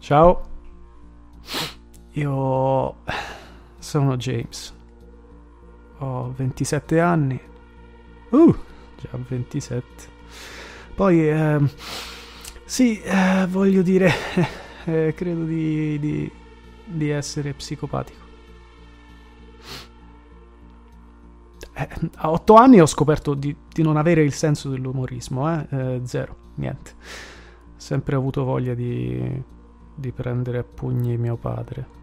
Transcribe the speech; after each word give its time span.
Ciao, 0.00 0.40
io 2.12 2.96
sono 3.78 4.16
James. 4.16 4.74
Ho 5.98 6.32
27 6.34 6.98
anni. 6.98 7.38
Uh, 8.30 8.56
già 8.96 9.10
27. 9.12 9.84
Poi, 10.94 11.28
eh, 11.28 11.58
sì, 12.64 12.98
eh, 13.02 13.46
voglio 13.46 13.82
dire, 13.82 14.10
eh, 14.86 15.12
credo 15.14 15.44
di, 15.44 15.98
di, 15.98 16.32
di 16.82 17.10
essere 17.10 17.52
psicopatico. 17.52 18.24
Eh, 21.74 21.88
a 22.16 22.30
8 22.30 22.54
anni 22.54 22.80
ho 22.80 22.86
scoperto 22.86 23.34
di, 23.34 23.54
di, 23.70 23.82
non 23.82 23.98
avere 23.98 24.22
il 24.22 24.32
senso 24.32 24.70
dell'umorismo, 24.70 25.54
eh? 25.54 25.66
eh 25.70 26.00
zero, 26.04 26.36
niente. 26.54 26.94
Sempre 27.76 28.16
avuto 28.16 28.44
voglia 28.44 28.72
di 28.72 29.58
di 30.00 30.10
prendere 30.10 30.58
a 30.58 30.64
pugni 30.64 31.16
mio 31.16 31.36
padre. 31.36 31.98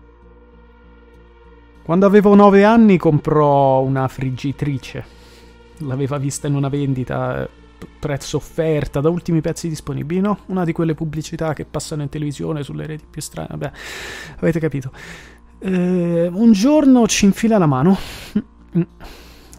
Quando 1.84 2.06
avevo 2.06 2.36
nove 2.36 2.64
anni 2.64 2.98
comprò 2.98 3.82
una 3.82 4.08
friggitrice. 4.08 5.16
L'aveva 5.80 6.18
vista 6.18 6.48
in 6.48 6.56
una 6.56 6.70
vendita, 6.70 7.48
prezzo 8.00 8.38
offerta, 8.38 9.00
da 9.00 9.10
ultimi 9.10 9.42
pezzi 9.42 9.70
disponibili, 9.70 10.20
no? 10.20 10.40
Una 10.48 10.64
di 10.64 10.74
quelle 10.74 10.96
pubblicità 10.96 11.54
che 11.54 11.66
passano 11.66 12.02
in 12.02 12.10
televisione 12.10 12.64
sulle 12.64 12.86
reti 12.86 13.06
più 13.10 13.22
strane. 13.22 13.48
Vabbè, 13.52 13.72
avete 14.40 14.60
capito. 14.60 14.92
Eh, 15.60 16.28
un 16.28 16.52
giorno 16.52 17.08
ci 17.08 17.26
infila 17.26 17.58
la 17.58 17.68
mano. 17.68 17.98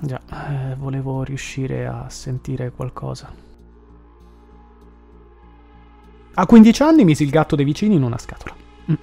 Già, 0.00 0.20
eh, 0.31 0.75
volevo 0.77 1.22
riuscire 1.25 1.86
a 1.86 2.09
sentire 2.09 2.70
qualcosa. 2.70 3.47
A 6.41 6.47
15 6.47 6.83
anni 6.84 7.05
misi 7.05 7.25
il 7.25 7.31
gatto 7.31 7.56
dei 7.56 7.64
vicini 7.64 7.97
in 7.97 8.05
una 8.05 8.17
scatola. 8.17 8.55
Mm. 8.92 8.94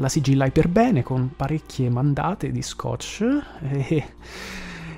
La 0.00 0.08
sigillai 0.08 0.50
per 0.50 0.68
bene 0.68 1.02
con 1.02 1.32
parecchie 1.36 1.90
mandate 1.90 2.50
di 2.50 2.62
scotch 2.62 3.20
e, 3.60 4.14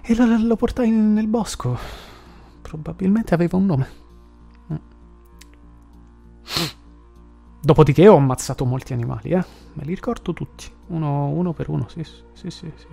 e 0.01 0.14
lo, 0.14 0.39
lo 0.39 0.55
portai 0.55 0.89
nel 0.89 1.27
bosco. 1.27 1.77
Probabilmente 2.62 3.34
aveva 3.34 3.56
un 3.56 3.67
nome. 3.67 3.89
Mm. 4.73 4.77
Dopodiché 7.61 8.06
ho 8.06 8.14
ammazzato 8.14 8.64
molti 8.64 8.92
animali, 8.92 9.31
eh. 9.31 9.45
Me 9.73 9.83
li 9.83 9.95
ricordo 9.95 10.33
tutti, 10.33 10.70
uno, 10.89 11.27
uno 11.27 11.53
per 11.55 11.70
uno, 11.70 11.89
sì, 11.89 12.05
sì, 12.05 12.51
sì, 12.51 12.70
sì. 12.77 12.86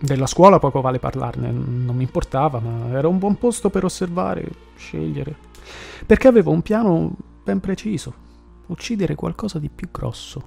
Della 0.00 0.26
scuola 0.26 0.58
poco 0.58 0.80
vale 0.80 0.98
parlarne, 0.98 1.50
non 1.50 1.94
mi 1.94 2.04
importava, 2.04 2.58
ma 2.58 2.96
era 2.96 3.06
un 3.06 3.18
buon 3.18 3.36
posto 3.36 3.68
per 3.68 3.84
osservare, 3.84 4.48
scegliere. 4.76 5.47
Perché 6.06 6.28
avevo 6.28 6.50
un 6.50 6.62
piano 6.62 7.14
ben 7.44 7.60
preciso, 7.60 8.14
uccidere 8.66 9.14
qualcosa 9.14 9.58
di 9.58 9.68
più 9.68 9.90
grosso, 9.90 10.42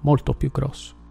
molto 0.00 0.34
più 0.34 0.50
grosso. 0.50 1.01